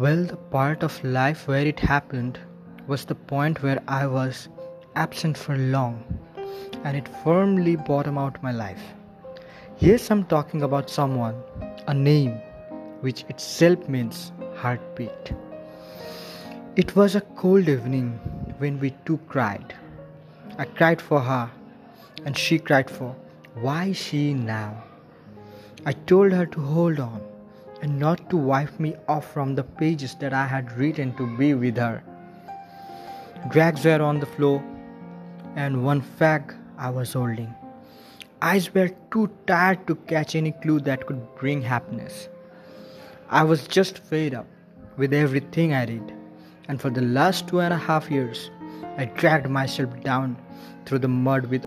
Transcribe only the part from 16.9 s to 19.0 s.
was a cold evening when we